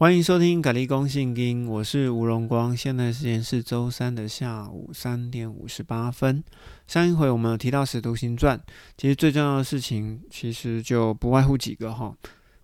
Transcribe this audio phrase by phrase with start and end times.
[0.00, 2.74] 欢迎收听《咖喱公信经》，我是吴荣光。
[2.74, 6.42] 现在时间是周三的下午三点五十八分。
[6.86, 8.56] 上一回我们有提到《使徒行传》，
[8.96, 12.16] 其实最重要的事情其实就不外乎几个哈，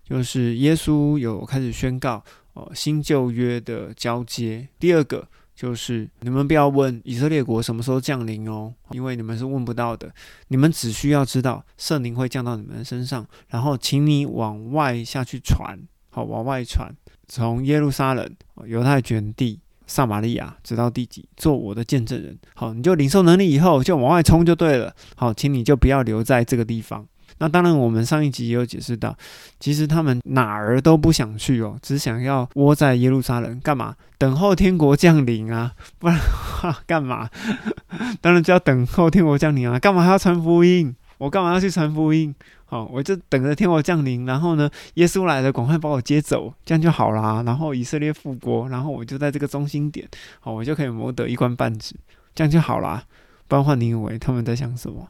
[0.03, 2.23] 就是耶稣有开始宣告
[2.53, 4.67] 哦新旧约的交接。
[4.79, 10.11] 第二个就是你们不要问以色列国什么时候降临哦，因为你们是问不到的。
[10.47, 15.79] 你们只需要知道圣灵会降到你们的身上，然后请你往外下去传，
[16.17, 16.91] 好往外传。
[17.27, 18.27] 从耶路撒冷、
[18.65, 22.35] 犹太卷地、撒玛利亚，直到地极，做我的见证人。
[22.55, 24.91] 好，你就领受能力以后，就往外冲就对了。
[25.15, 27.05] 好，请你就不要留在这个地方。
[27.37, 29.15] 那当然，我们上一集也有解释到，
[29.59, 33.93] 其实他们哪儿都不想去哦，只想要窝在耶路撒冷，干嘛？
[34.17, 35.73] 等候天国降临啊！
[35.99, 37.29] 不然话干嘛？
[38.21, 39.77] 当然就要等候天国降临啊！
[39.77, 40.95] 干嘛还要传福音？
[41.17, 42.33] 我干嘛要去传福音？
[42.65, 47.41] 好，我就等着天国降临，然后呢，耶稣来了，赶快把我接走，这样就好啦。
[47.43, 50.07] 然后以色列复国，然后我就在这个中心点，
[50.41, 51.95] 好，我就可以谋得一官半职，
[52.35, 53.03] 这样就好啦。
[53.47, 55.07] 不然话，你以为他们在想什么？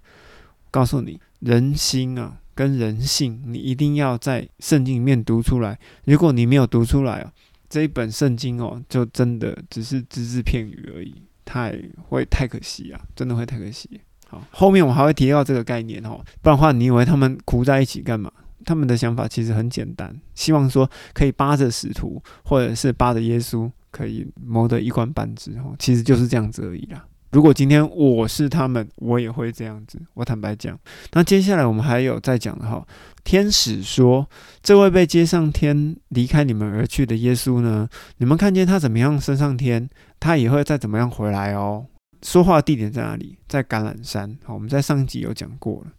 [0.70, 5.80] 告诉你，人心啊，跟人性，你一定要在圣经里面读出来。
[6.06, 7.32] 如果你没有读出来哦，
[7.68, 11.76] 这一本圣经哦，就真的只是只字片语而已，太
[12.10, 14.00] 会太可惜啊，真的会太可惜。
[14.30, 18.32] 好，后面我还会提到这个概念哦，不然的话，你以为他们苦在一起干嘛？
[18.66, 27.06] 他们的想法其实很简单，希望说可以扒着使徒，或者是扒着耶稣，可以谋得一官半职哦，其实就是这样子而已啦。
[27.32, 30.00] 如果今天我是他们，我也会这样子。
[30.14, 30.78] 我坦白讲，
[31.12, 32.86] 那接下来我们还有在讲的哈，
[33.24, 34.28] 天使说，
[34.64, 39.90] 这位被接上天、离开你们而去的耶稣呢，你们看见他怎么样升上天，
[40.20, 41.86] 他也会再怎么样回来哦。
[42.24, 43.38] 说话地点在哪里？
[43.48, 44.38] 在橄榄山。
[44.44, 45.92] 好，我们在上一集有讲过了。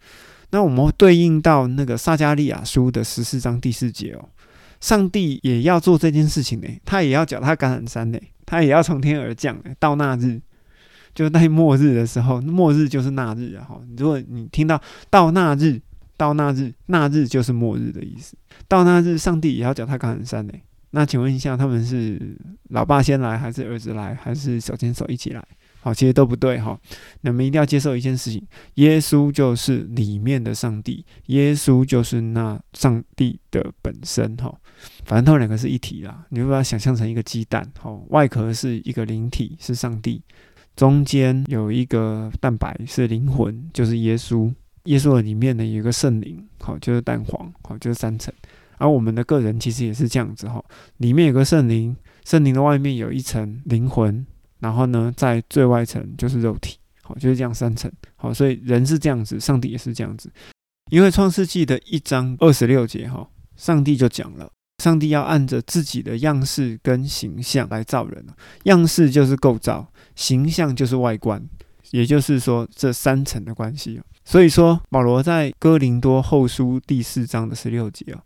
[0.50, 4.28] 那我们对应到那个撒加利亚书的十四章第四节哦，
[4.80, 9.56] 上帝也要做这件事情呢，他也要脚踏橄榄山呢，他也要从天而降。
[9.78, 10.40] 到那日，
[11.14, 13.64] 就在末日的时候，末日就是那日啊。
[13.68, 14.80] 哈，如果你听到
[15.10, 15.80] 到那日，
[16.16, 18.34] 到那日，那日就是末日的意思。
[18.66, 20.52] 到那日，上帝也要脚踏橄榄山呢。
[20.92, 22.18] 那请问一下，他们是
[22.70, 25.44] 老爸先来，还是儿子来，还是手牵手一起来？
[25.88, 26.78] 好，其实都不对哈。
[27.22, 34.54] 你们一定要接受一件事情：耶稣就是里面的上帝，耶稣就是那上帝的本身哈。
[35.06, 40.22] 反正他们两个是一体啦，你会把它想象成一个鸡蛋，好，外壳是一个灵体是上帝，
[40.76, 44.52] 中间有一个蛋白是灵魂，就是耶稣。
[44.84, 48.32] 耶稣的里面呢有一个圣灵，好，就是蛋黄，好，就是三层。
[48.76, 50.62] 而我们的个人其实也是这样子哈，
[50.98, 54.26] 里面有个圣灵，圣灵的外面有一层灵魂。
[54.60, 60.30] 然后呢，在最外层就是肉体，好，就是这样三层，好，所以人是这样子，上帝也是这样子。
[60.90, 64.50] 因为创世纪的一章二十六节，哈，上帝就讲了，
[64.82, 68.26] 上帝要按着自己的样式跟形象来造人
[68.64, 69.86] 样式就是构造，
[70.16, 71.40] 形象就是外观，
[71.90, 78.22] 也就是说这三层的关系所以说，保罗在哥林多后书第四章的十六节啊，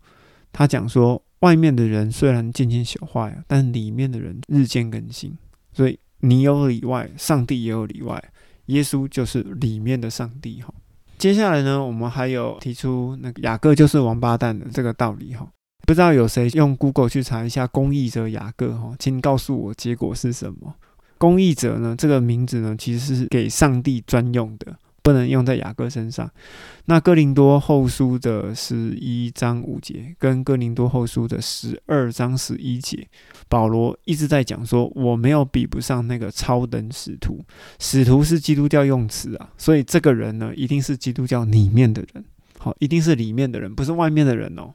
[0.51, 5.37] 他讲说，外面的人虽然渐渐朽坏啊，但里面的人日渐更新，
[5.73, 5.99] 所以。
[6.25, 8.23] 你有里外，上帝也有里外，
[8.67, 10.73] 耶稣就是里面的上帝哈。
[11.17, 15.45] 接下来呢，我们还有提出那个雅各就是王八蛋的这个道理哈。
[15.85, 20.73] 不知道有谁用 Google 去查一下公益者雅各哈，请告诉我结果是什么？
[21.17, 24.77] 公益者呢，这个名字呢，其实是给上帝专用的。
[25.03, 26.31] 不能用在雅各身上。
[26.85, 33.07] 那哥林多后书的十一章五节，跟哥林多后书的十二章十一节，
[33.47, 37.43] 保罗一直在讲说，我没有比不上那个超等使徒。
[37.79, 42.23] 使徒是基督教用词啊，所以这个人呢，一定是基督教里面的人，
[42.57, 44.73] 好，一定是里面的人，不是外面的人哦。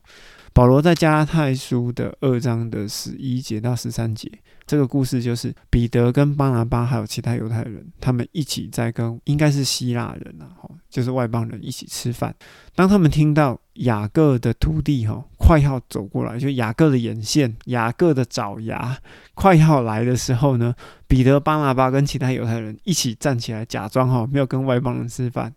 [0.59, 4.29] 保罗在加拉太书的二章的十一节到十三节。
[4.67, 12.35] 这个故事就是彼得跟巴拿巴还有其他犹太人，他们一起在跟应该是希腊人啊，哈，就是外邦人一起吃饭。
[12.75, 18.99] 当他们听到雅各的徒弟哈快要走过来，就雅各的眼线、雅各的爪牙
[19.35, 20.75] 快要来的时候呢，
[21.07, 25.55] 彼得、巴拿巴跟其他犹太人一起站起来，假装哈没有跟外邦人吃饭。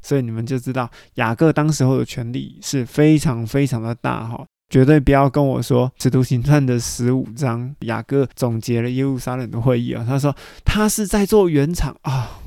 [0.00, 4.44] 所以你们就知道雅各当时候的权力是非常非常的大哈。
[4.74, 10.04] 绝对不要跟我说《使徒行传》的十五章，雅各总结了耶路撒冷的会议啊。
[10.04, 10.34] 他说
[10.64, 12.40] 他是在做圆场啊，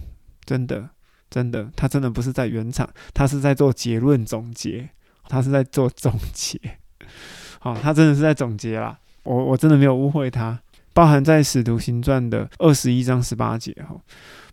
[0.44, 0.90] 真的，
[1.30, 4.90] 真的，他真的不是在圆场，他是在做结论总结，
[5.30, 6.60] 他是在做总结。
[7.60, 9.00] 好，他真的是在总结啦。
[9.24, 10.60] 我我真的没有误会他，
[10.94, 13.96] 包含在《使徒行传》的二十一章十八节哈，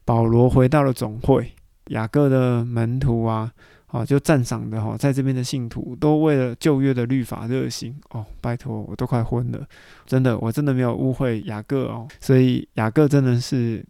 [0.05, 1.51] 保罗回到了总会，
[1.89, 3.51] 雅各的门徒啊。
[3.95, 9.65] 好，就赞赏的哈，在这边的信徒都为了旧约的律法热心哦，拜托，我都快昏了，
[10.05, 13.87] 真的，我真的没有误会雅各哦，所以雅各真的是，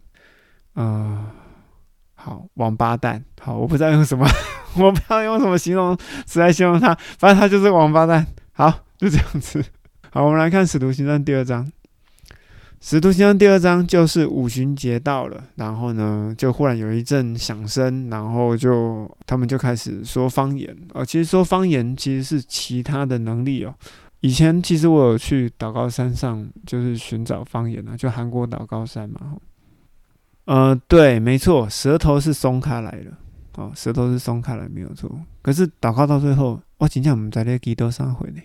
[0.75, 1.25] 呃，
[2.13, 4.27] 好王八蛋，好，我不知道用什么，
[4.77, 5.97] 我不知道用什么形容
[6.27, 9.65] 词来形容他，反正他就是王八蛋，好，就这样子，
[10.11, 11.67] 好，我们来看使徒行传第二章。
[12.87, 20.77] 使徒行传第二章就是五旬节到了，然后呢，就忽然有一阵响声，然后就他们就开始说方言。
[20.93, 23.73] 哦，其实说方言其实是其他的能力哦。
[24.19, 29.35] 以前其实我有去祷告山上，就是寻找方言啊，就韩国祷告山嘛。
[30.43, 33.17] 呃，对，没错，舌头是松开来了，
[33.55, 35.09] 哦，舌头是松开来，没有错。
[35.41, 38.41] 可是祷告到最后，我今天我们在那基督上回呢，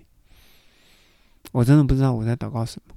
[1.53, 2.95] 我真的不知道我在祷告什么。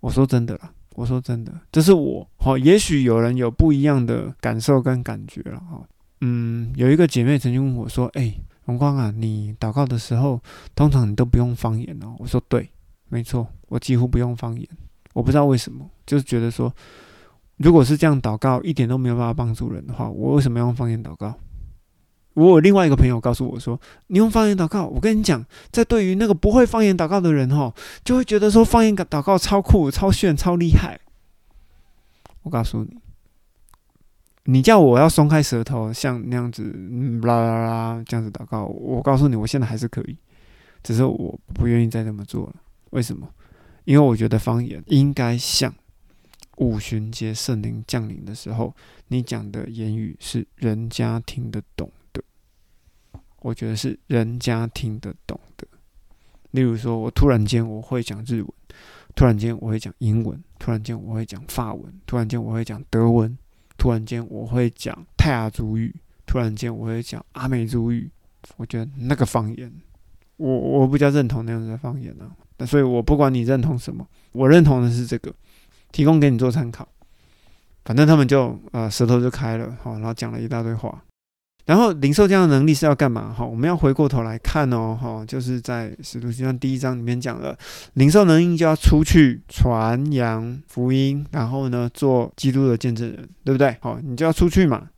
[0.00, 5.82] 我说真的啦，我说真的，这是我好，也许有人有不一样的感受跟感觉了哈。
[6.22, 10.40] 嗯，有一个姐妹曾经问我说：“哎，荣光啊，你祷告的时候，
[10.74, 12.68] 通常你都不用方言哦？”我说：“对，
[13.08, 14.68] 没错，我几乎不用方言。
[15.12, 16.72] 我不知道为什么，就是觉得说，
[17.56, 21.34] 如果是这样祷告，一点都没有办法帮助人的话，我为什么要用方言祷告？”
[22.34, 27.74] 我有另外一个朋友告诉我说：“你用方言祷告，我跟你讲，在对于那个不会方言祷告的人哈，
[28.04, 30.98] 就会觉得说方言祷告超酷、超炫、超厉害。”
[32.42, 32.96] 我告诉你，
[34.44, 36.62] 你叫我要松开舌头，像那样子
[37.22, 40.16] 啦啦啦这样子祷告，我告诉你，我现在还是可以，
[40.82, 42.54] 只是我不愿意再这么做了。
[42.90, 43.28] 为什么？
[43.84, 45.74] 因为我觉得方言应该像
[46.58, 48.74] 五旬节圣灵降临的时候，
[49.08, 51.90] 你讲的言语是人家听得懂。
[53.40, 55.66] 我觉得是人家听得懂的。
[56.52, 58.48] 例如说，我突然间我会讲日文，
[59.14, 63.36] 突然间我会讲英文，突然间我会讲法文，突然间我会讲德文，
[63.76, 65.94] 突然间我会讲泰雅族语，
[66.26, 68.10] 突然间我会讲阿美族语。
[68.56, 69.70] 我觉得那个方言，
[70.38, 72.30] 我我比较认同那样的方言啊。
[72.56, 75.32] 那所以我不管你认同什么，我认同的是这个，
[75.92, 76.88] 提供给你做参考。
[77.84, 81.02] 反正他们就呃舌头就开了，好，然后讲了一大堆话。
[81.70, 83.32] 然后零售这样的能力是要干嘛？
[83.32, 87.56] 哈，我们要回过头来看哦，哈，就是在使徒行传第一章里面讲了，
[87.92, 93.76] 零售能力就要出去传扬福音，然后呢做基督的见证人，对不对？
[93.78, 94.88] 好，你就要出去嘛，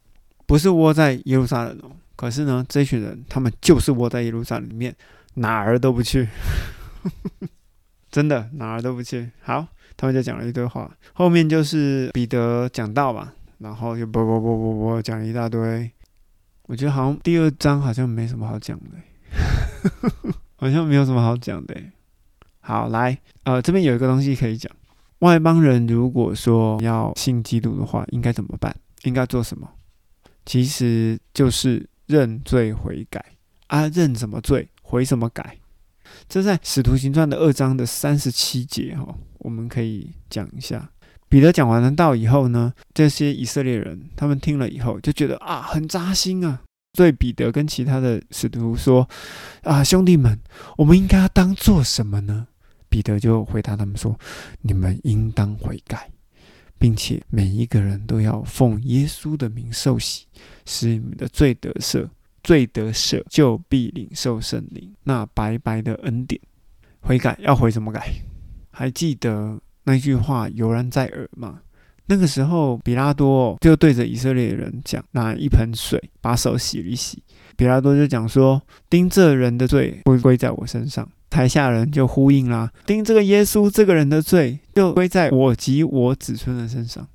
[0.47, 1.79] 不是窝在耶路撒冷。
[2.17, 4.97] 可是呢，这群人他们就是窝在耶路撒冷里面，
[5.35, 6.27] 哪儿都不去，
[8.11, 9.31] 真的哪儿都不去。
[9.43, 15.91] 好，他们就讲了一堆话，后面就是彼得讲道嘛，然后就啵啵啵啵啵讲一大堆。
[16.65, 21.75] 我觉得好像第二章好像没什么好讲的， 好像没有什么好讲的。
[22.61, 24.71] 好，来，呃，这边有一个东西可以讲。
[25.19, 28.75] 外邦人如果说要信基督的话，应该怎么办？
[29.03, 29.69] 应该做什么？
[30.45, 33.25] 其实就是认罪悔改
[33.69, 33.89] 啊！
[33.89, 34.69] 认什么罪？
[34.83, 35.59] 悔什么改？
[36.29, 40.91] 这在使徒行传的二章的三十七节哈，我们可以讲一下。
[41.33, 46.61] 彼得讲完了道以后呢，这些以色列人他们听了以后就觉得啊很扎心啊，
[46.93, 49.09] 对彼得跟其他的使徒说
[49.63, 50.39] 啊兄弟们，
[50.77, 52.49] 我们应该要当做什么呢？
[52.91, 54.15] 彼得就回答他们说：
[54.61, 56.11] 你们应当悔改，
[56.79, 60.27] 并且每一个人都要奉耶稣的名受洗，
[60.67, 62.07] 使你们的罪得赦，
[62.43, 66.39] 罪得赦就必领受圣灵，那白白的恩典。
[67.01, 68.13] 悔改要悔怎么改？
[68.71, 69.59] 还记得？
[69.85, 71.61] 那句话犹然在耳嘛。
[72.07, 77.23] 那个时候，比拉多就对着以色列人讲：“拿一盆水，把手洗一洗。”
[77.57, 78.61] 比拉多就讲说
[78.91, 87.07] ：“盯这人的罪不归在我身上。”台下人就呼应啦：“盯这个耶稣这个人的罪，就归在我及我子孙的身上。”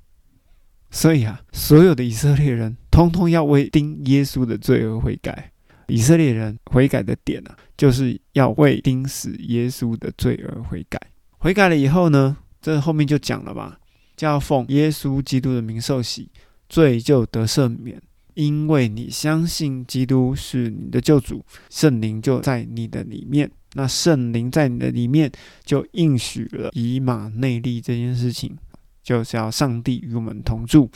[0.90, 5.52] 所以啊，所有的以色列人通通要为盯耶稣的罪而悔改。
[5.88, 10.98] 以色列人悔改的点啊，就是要为盯死耶稣的罪而悔改。
[11.38, 12.38] 悔改了以后呢？
[12.68, 13.80] 这后面就讲了吧，
[14.14, 16.28] 叫奉耶稣基督的名受洗，
[16.68, 17.98] 罪就得赦免，
[18.34, 23.50] 因为你相信基督是你的救主，圣灵就在你的里面。
[23.72, 25.32] 那圣灵在你的里面，
[25.64, 28.54] 就应许了以马内利这件事情，
[29.02, 30.90] 就是要上帝与我们同住。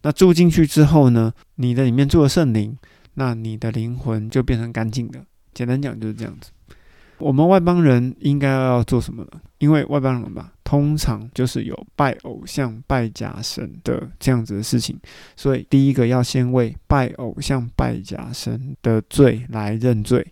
[0.00, 2.74] 那住进去之后呢，你的里面住了圣灵，
[3.14, 5.22] 那你的灵魂就变成干净的。
[5.52, 6.50] 简单讲就是这样子。
[7.18, 9.30] 我们外邦人应该要做什么呢？
[9.58, 14.96] 因为外邦人吧，通常就是有拜偶像、拜假神的这样子的事情，
[15.34, 20.24] 所以第一个要先为拜偶像、拜假神的罪来认罪，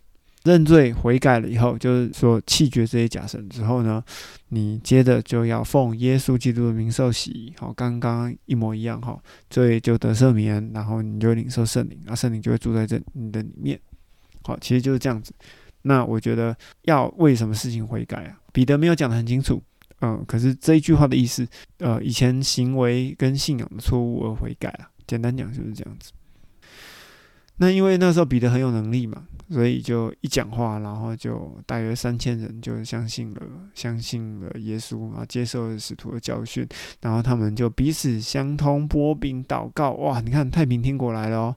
[0.44, 4.00] 认罪悔改了以后，就是说弃绝这些假神之后呢，
[4.50, 13.80] 你接着就要奉耶稣基督的名受洗，好，刚刚一模一样哈，罪就得赦免，然后你就领受圣灵，那，圣灵就会住在这你的里面。
[14.44, 15.32] 好，其实就是这样子。
[15.86, 18.36] 那我觉得要为什么事情悔改啊？
[18.52, 19.62] 彼得没有讲得很清楚，
[20.00, 21.46] 嗯，可是这一句话的意思，
[21.78, 24.90] 呃，以前行为跟信仰的错误而悔改啊。
[25.06, 26.10] 简单讲就是这样子。
[27.58, 33.40] 那因为那时候彼得很有能力嘛，所以就一讲话，然后就大约三千人就相信了，
[33.72, 36.66] 相信了耶稣啊，接受了使徒的教训，
[37.00, 41.56] 然后他们就彼此相通，波饼祷告，哇，你看太平天国来了哦。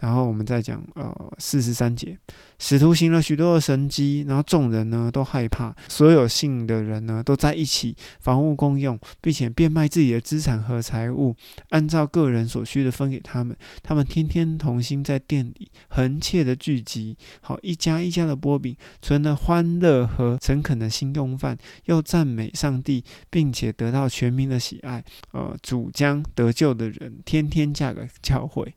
[0.00, 2.16] 然后我们再讲，呃，四十三节，
[2.58, 11.34] 使徒行了许多的神迹，然后众人呢都害怕，所有信的人呢都在一起，房屋共用，并且变卖自己的资产和财物，
[11.70, 13.56] 按照个人所需的分给他们。
[13.82, 25.04] 他们天天同心在店里，恒切的聚集，好一家一家的波饼，存了欢乐和诚恳的心用饭，又赞美上帝，并且得到全民的喜爱。
[25.32, 28.74] 呃，主将得救的人天天嫁给教会。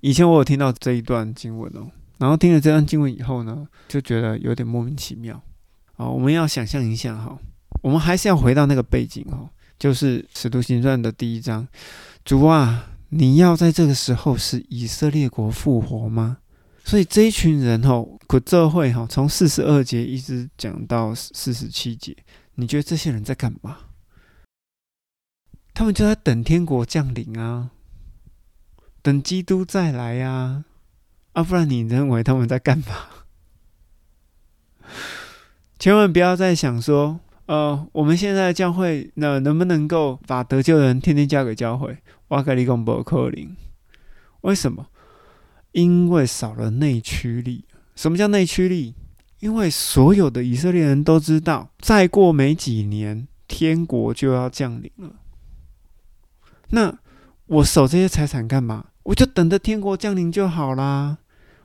[0.00, 5.42] 以前我有听到这一段经文哦，然后听了这段经文以后呢，就觉得有点莫名其妙
[5.96, 6.08] 啊。
[6.08, 7.38] 我们要想象一下哈，
[7.82, 11.66] 我们还是要回到那个背景哦，就是《使徒行传》的第一章。
[12.24, 16.38] 主啊，你要在这个时候使以色列国复活吗？
[16.84, 22.16] 所以这一群人哦，可这会哈，从四十二节一直讲到四十七节，
[22.54, 23.76] 你觉得这些人在干嘛？
[25.74, 27.70] 他们就在等天国降临啊。
[29.00, 30.64] 等基督再来呀，
[31.32, 32.84] 啊，不然你认为他们在干嘛？
[35.78, 41.98] 千万不要再想说，呃，我们现在教会那能不能够把得救人天天交给教会？
[42.28, 43.56] 瓦格利贡伯克林，
[44.40, 44.88] 为什么？
[45.72, 47.64] 因为少了内驱力。
[47.94, 48.94] 什么叫内驱力？
[49.38, 55.12] 因为所有的以色列人都知道，再过没几年，天国就要降临了。
[56.70, 56.98] 那。
[57.48, 58.86] 我守这些财产干嘛？
[59.04, 61.18] 我就等着天国降临就好啦。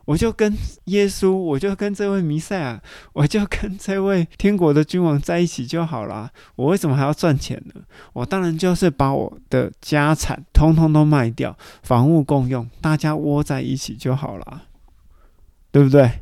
[0.05, 0.53] 我就跟
[0.85, 2.81] 耶稣，我就跟这位弥赛亚，
[3.13, 6.29] 我就跟这位天国的君王在一起就好啦。
[6.57, 7.81] 我为什么还要赚钱呢？
[8.11, 14.63] 我当然就是把我的家产通通都卖掉，房屋共用，大家窝在一起就好了，
[15.71, 16.19] 对不对？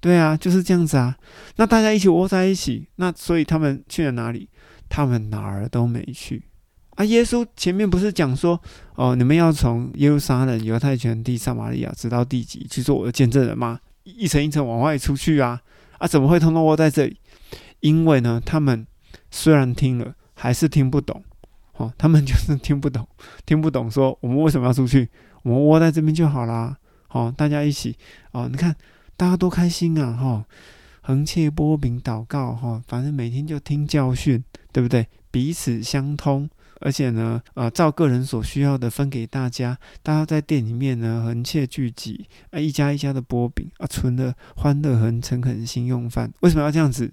[0.00, 1.16] 对啊，就是这样子啊。
[1.56, 4.50] 那大家一起窝在一起，那所以他们去了哪里？
[4.90, 6.44] 他们哪儿都没去。
[6.96, 8.60] 啊，耶稣前面不是讲说，
[8.94, 13.80] 哦，你们要从耶路撒冷、犹太全地、撒玛利亚，直到地极去做我的见证人吗？
[14.04, 15.60] 一层一层往外出去啊！
[15.98, 17.16] 啊，怎么会通通窝在这里？
[17.80, 18.86] 因为呢，他们
[19.30, 21.22] 虽然听了，还是听不懂。
[21.76, 23.06] 哦，他们就是听不懂，
[23.44, 25.08] 听不懂说我们为什么要出去？
[25.42, 26.76] 我们窝在这边就好啦。
[27.08, 27.96] 好，大家一起
[28.30, 28.76] 哦，你看
[29.16, 30.12] 大家多开心啊！
[30.12, 30.44] 哈，
[31.00, 35.08] 横切波饼祷告哈，反正每天就听教训，对不对？
[35.32, 36.48] 彼此相通。
[36.84, 46.30] 而且呢，呃，照个人所需要的分给大家，大家在店里面呢，横切聚集，啊，一家一家的波饼，啊，存了欢乐很诚恳心用饭。
[46.40, 47.10] 为什么要这样子？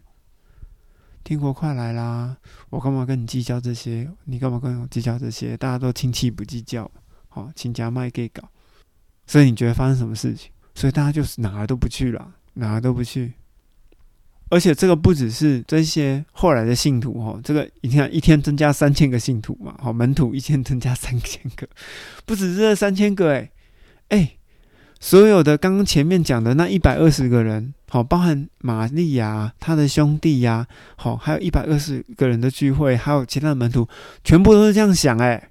[1.23, 2.35] 天国快来啦！
[2.69, 4.11] 我干嘛跟你计较这些？
[4.25, 5.55] 你干嘛跟我计较这些？
[5.55, 6.91] 大家都亲戚不计较，
[7.29, 8.49] 好，亲家卖给搞。
[9.25, 10.51] 所以你觉得发生什么事情？
[10.75, 13.33] 所以大家就是哪儿都不去了，哪儿都不去。
[14.51, 21.65] 而且这个不只是这些后来的信徒哈，这个你看一天增加三千个信徒嘛，好门徒一天增加三千个，
[22.25, 23.49] 不止这三千个哎
[24.09, 24.31] 哎，
[24.99, 30.67] 所有的刚刚前面讲的那一百二十个人，好包含玛利亚他的兄弟呀，
[30.97, 33.87] 好还有一百二十个人的聚会，还有其他的门徒，
[34.21, 35.49] 全部都是这样想哎，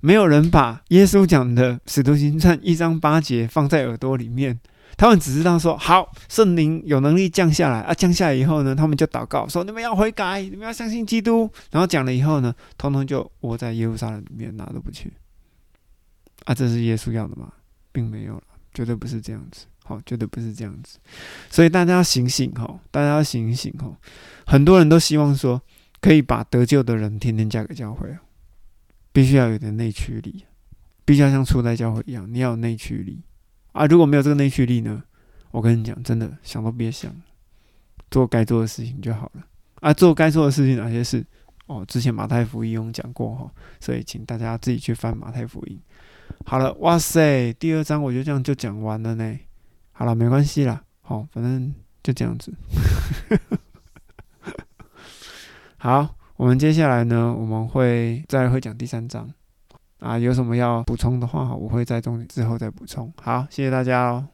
[0.00, 4.58] 没有人把耶稣讲的使徒行传一章八节放在耳朵里面。
[4.96, 7.94] 他们只知道说好，圣灵有能力降下来啊！
[7.94, 15.12] 降下来以后呢，他们就祷告说：“你们要悔改，你们要相信基督。”然后讲了以后呢，通通就窝在耶路撒冷里面，哪都不去。
[16.44, 17.52] 啊，这是耶稣要的吗？
[17.90, 18.42] 并没有了，
[18.74, 19.66] 绝对不是这样子。
[19.84, 20.98] 好，绝对不是这样子。
[21.50, 23.96] 所以大家要醒醒哈，大家要醒醒哈。
[24.46, 25.60] 很多人都希望说，
[26.00, 28.08] 可以把得救的人天天嫁给教会，
[29.12, 30.44] 必须要有点内驱力，
[31.04, 33.22] 必须要像初代教会一样，你要有内驱力。
[33.72, 35.02] 啊，如果没有这个内驱力呢？
[35.50, 37.14] 我跟你讲，真的想都别想，
[38.10, 39.42] 做该做的事情就好了。
[39.80, 41.24] 啊，做该做的事情哪些事？
[41.66, 43.50] 哦，之前马太福音有讲过哈，
[43.80, 45.78] 所以请大家自己去翻马太福音。
[46.46, 49.38] 好了，哇塞，第二章我就这样就讲完了呢。
[49.92, 52.52] 好了，没关系啦，好，反正就这样子。
[55.76, 59.28] 好，我们接下来呢，我们会再会讲第三章。
[60.02, 63.12] 啊，有什么要补充的话，我会在中之后再补充。
[63.22, 64.26] 好，谢谢大家哦。